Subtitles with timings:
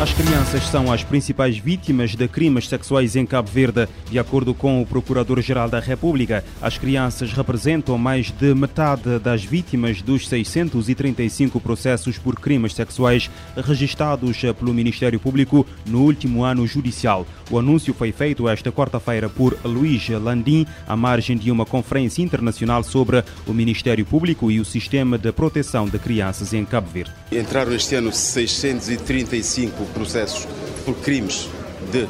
[0.00, 3.88] As crianças são as principais vítimas de crimes sexuais em Cabo Verde.
[4.08, 10.00] De acordo com o Procurador-Geral da República, as crianças representam mais de metade das vítimas
[10.00, 17.26] dos 635 processos por crimes sexuais registrados pelo Ministério Público no último ano judicial.
[17.50, 22.84] O anúncio foi feito esta quarta-feira por Luís Landim, à margem de uma conferência internacional
[22.84, 27.12] sobre o Ministério Público e o sistema de proteção de crianças em Cabo Verde.
[27.32, 30.46] Entraram este ano 635 processos
[30.84, 31.48] por crimes
[31.90, 32.06] de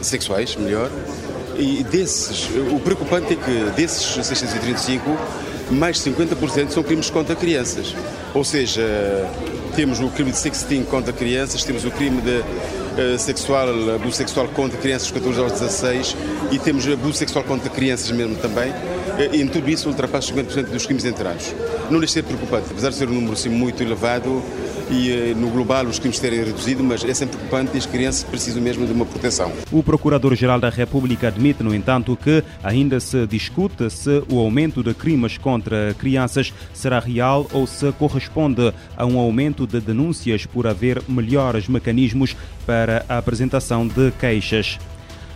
[0.00, 0.90] sexuais, melhor,
[1.58, 5.04] e desses, o preocupante é que desses 635,
[5.70, 7.94] mais de 50% são crimes contra crianças.
[8.32, 8.82] Ou seja,
[9.74, 14.46] temos o crime de sexting contra crianças, temos o crime de uh, sexual, abuso sexual
[14.48, 16.16] contra crianças de 14 aos 16
[16.52, 18.70] e temos abuso sexual contra crianças mesmo também.
[18.70, 21.52] Uh, e em tudo isso ultrapassa 50% dos crimes entrados.
[21.90, 24.42] Não de ser preocupante, apesar de ser um número assim, muito elevado,
[24.90, 28.24] e eh, no global os crimes terem reduzido, mas é sempre preocupante e as crianças
[28.24, 29.52] precisam mesmo de uma proteção.
[29.70, 34.94] O Procurador-Geral da República admite, no entanto, que ainda se discute se o aumento de
[34.94, 41.02] crimes contra crianças será real ou se corresponde a um aumento de denúncias por haver
[41.08, 44.78] melhores mecanismos para a apresentação de queixas.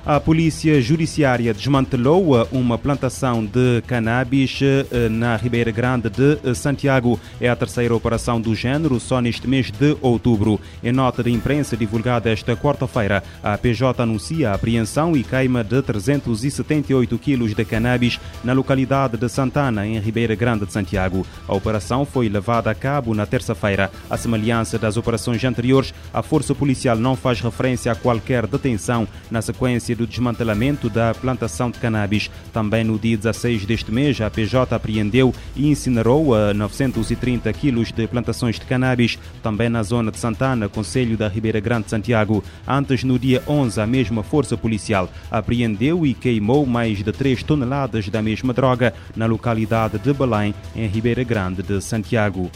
[0.04, 7.20] A Polícia Judiciária desmantelou uma plantação de cannabis eh, na Ribeira Grande de eh, Santiago.
[7.40, 10.60] É a terceira operação do género só neste mês de outubro.
[10.82, 15.80] Em nota de imprensa divulgada esta quarta-feira, a PJ anuncia a apreensão e queima de
[15.80, 21.24] 378 quilos de cannabis na localidade de Santana, em Ribeira Grande de Santiago.
[21.46, 23.88] A operação foi levada a cabo na terça-feira.
[24.10, 29.40] A semelhança das operações anteriores, a Força Policial não faz referência a qualquer detenção na
[29.40, 32.30] sequência do desmantelamento da plantação de cannabis.
[32.52, 38.58] Também no dia 16 deste mês, a PJ apreendeu e incinerou 930 quilos de plantações
[38.58, 42.42] de cannabis, também na zona de Santana, Conselho da Ribeira Grande de Santiago.
[42.66, 48.08] Antes, no dia 11, a mesma força policial apreendeu e queimou mais de 3 toneladas
[48.08, 52.50] da mesma droga na localidade de Belém, em Ribeira Grande de Santiago.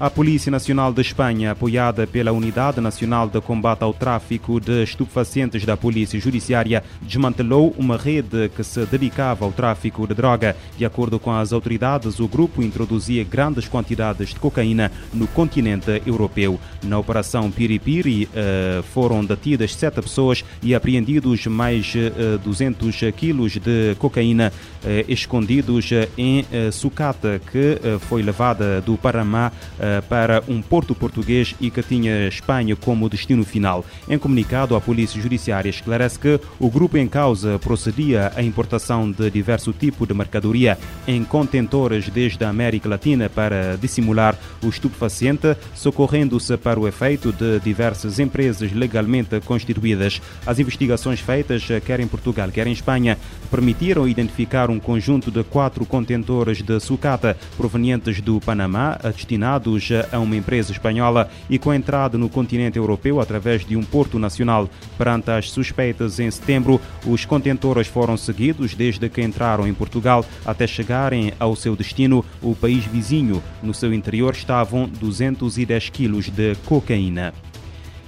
[0.00, 5.64] A Polícia Nacional de Espanha, apoiada pela Unidade Nacional de Combate ao Tráfico de Estupefacientes
[5.64, 10.56] da Polícia Judiciária, desmantelou uma rede que se dedicava ao tráfico de droga.
[10.76, 16.58] De acordo com as autoridades, o grupo introduzia grandes quantidades de cocaína no continente europeu.
[16.82, 21.94] Na Operação Piripiri eh, foram detidas sete pessoas e apreendidos mais
[22.42, 24.52] 200 eh, quilos de cocaína
[24.84, 29.52] eh, escondidos em sucata, que foi levada do Paramá
[29.83, 33.84] eh, para um porto português e que tinha Espanha como destino final.
[34.08, 39.30] Em comunicado, a Polícia Judiciária esclarece que o grupo em causa procedia à importação de
[39.30, 46.56] diverso tipo de mercadoria em contentores desde a América Latina para dissimular o estupefaciente, socorrendo-se
[46.56, 50.20] para o efeito de diversas empresas legalmente constituídas.
[50.46, 53.18] As investigações feitas, quer em Portugal, quer em Espanha,
[53.50, 59.73] permitiram identificar um conjunto de quatro contentores de sucata provenientes do Panamá, destinados
[60.12, 64.68] a uma empresa espanhola e com entrada no continente europeu através de um porto nacional.
[64.96, 70.66] Perante as suspeitas em setembro, os contentores foram seguidos desde que entraram em Portugal até
[70.66, 73.42] chegarem ao seu destino, o país vizinho.
[73.62, 77.32] No seu interior estavam 210 quilos de cocaína.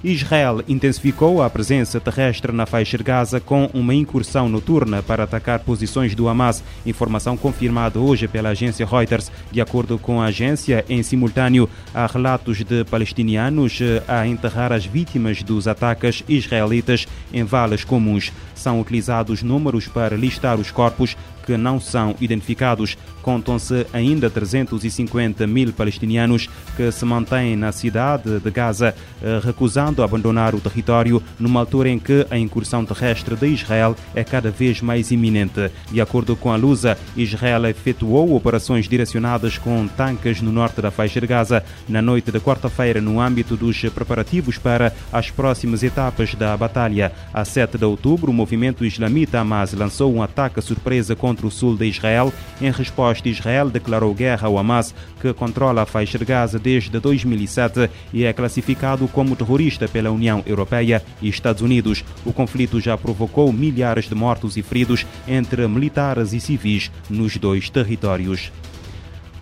[0.03, 5.59] Israel intensificou a presença terrestre na faixa de Gaza com uma incursão noturna para atacar
[5.59, 6.63] posições do Hamas.
[6.85, 9.31] Informação confirmada hoje pela agência Reuters.
[9.51, 14.85] De acordo com a agência, em simultâneo, há relatos de palestinianos eh, a enterrar as
[14.85, 18.31] vítimas dos ataques israelitas em valas comuns.
[18.53, 21.15] São utilizados números para listar os corpos
[21.47, 22.97] que não são identificados.
[23.21, 29.39] Contam-se ainda 350 mil palestinianos que se mantêm na cidade de Gaza, eh,
[29.87, 34.51] recusando abandonar o território numa altura em que a incursão terrestre de Israel é cada
[34.51, 35.71] vez mais iminente.
[35.91, 41.21] De acordo com a Lusa, Israel efetuou operações direcionadas com tanques no norte da faixa
[41.21, 46.55] de Gaza na noite de quarta-feira, no âmbito dos preparativos para as próximas etapas da
[46.57, 47.11] batalha.
[47.33, 51.77] A 7 de outubro, o movimento islamita Hamas lançou um ataque surpresa contra o sul
[51.77, 52.33] de Israel.
[52.61, 57.89] Em resposta, Israel declarou guerra ao Hamas, que controla a faixa de Gaza desde 2007
[58.11, 62.05] e é classificado como terrorista pela União Europeia e Estados Unidos.
[62.25, 67.69] O conflito já provocou milhares de mortos e feridos entre militares e civis nos dois
[67.69, 68.49] territórios.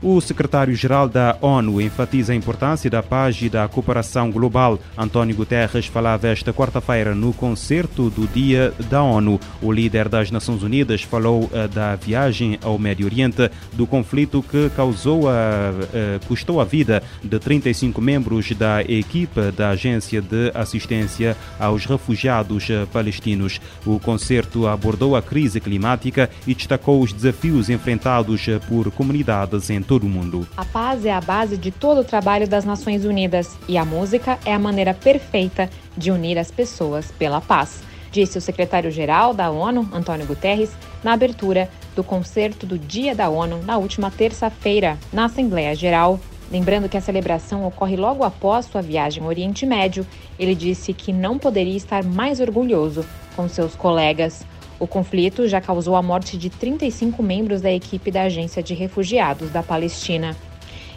[0.01, 4.79] O secretário-geral da ONU enfatiza a importância da paz e da cooperação global.
[4.97, 9.39] António Guterres falava esta quarta-feira no concerto do Dia da ONU.
[9.61, 14.69] O líder das Nações Unidas falou uh, da viagem ao Médio Oriente, do conflito que
[14.75, 21.37] causou a, uh, custou a vida de 35 membros da equipe da Agência de Assistência
[21.59, 23.61] aos Refugiados uh, Palestinos.
[23.85, 29.94] O concerto abordou a crise climática e destacou os desafios enfrentados por comunidades em todo
[30.03, 30.47] o mundo.
[30.57, 34.39] A paz é a base de todo o trabalho das Nações Unidas e a música
[34.45, 39.87] é a maneira perfeita de unir as pessoas pela paz, disse o secretário-geral da ONU,
[39.93, 40.71] Antônio Guterres,
[41.03, 46.19] na abertura do concerto do Dia da ONU na última terça-feira, na Assembleia Geral.
[46.51, 50.05] Lembrando que a celebração ocorre logo após sua viagem ao Oriente Médio,
[50.37, 53.05] ele disse que não poderia estar mais orgulhoso
[53.35, 54.45] com seus colegas.
[54.79, 59.49] O conflito já causou a morte de 35 membros da equipe da Agência de Refugiados
[59.49, 60.35] da Palestina.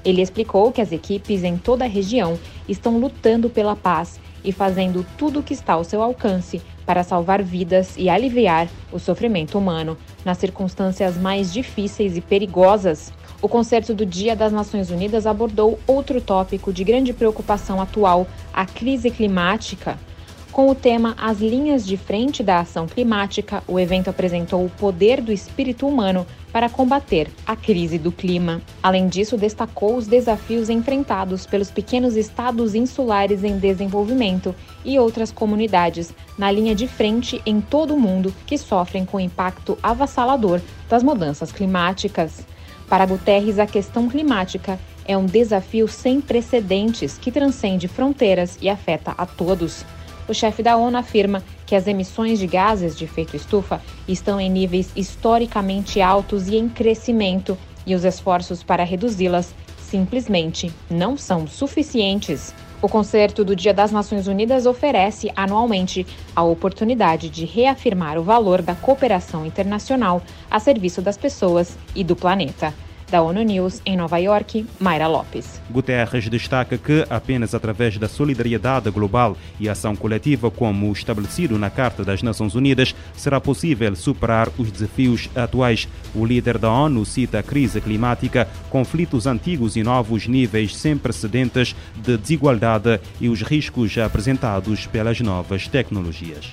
[0.05, 2.39] Ele explicou que as equipes em toda a região
[2.69, 7.43] estão lutando pela paz e fazendo tudo o que está ao seu alcance para salvar
[7.43, 13.13] vidas e aliviar o sofrimento humano nas circunstâncias mais difíceis e perigosas.
[13.43, 18.65] O concerto do Dia das Nações Unidas abordou outro tópico de grande preocupação atual, a
[18.65, 19.99] crise climática.
[20.59, 25.21] Com o tema As Linhas de Frente da Ação Climática, o evento apresentou o poder
[25.21, 28.61] do espírito humano para combater a crise do clima.
[28.83, 34.53] Além disso, destacou os desafios enfrentados pelos pequenos estados insulares em desenvolvimento
[34.85, 39.21] e outras comunidades na linha de frente em todo o mundo que sofrem com o
[39.21, 42.45] impacto avassalador das mudanças climáticas.
[42.89, 49.15] Para Guterres, a questão climática é um desafio sem precedentes que transcende fronteiras e afeta
[49.17, 49.85] a todos
[50.29, 54.51] o chefe da ONU afirma que as emissões de gases de efeito estufa estão em
[54.51, 62.55] níveis historicamente altos e em crescimento, e os esforços para reduzi-las simplesmente não são suficientes.
[62.81, 68.63] O concerto do Dia das Nações Unidas oferece anualmente a oportunidade de reafirmar o valor
[68.63, 72.73] da cooperação internacional a serviço das pessoas e do planeta.
[73.11, 75.61] Da ONU News em Nova York, Mayra Lopes.
[75.71, 82.05] Guterres destaca que apenas através da solidariedade global e ação coletiva, como estabelecido na Carta
[82.05, 85.89] das Nações Unidas, será possível superar os desafios atuais.
[86.15, 91.75] O líder da ONU cita a crise climática, conflitos antigos e novos níveis sem precedentes
[91.97, 96.53] de desigualdade e os riscos apresentados pelas novas tecnologias.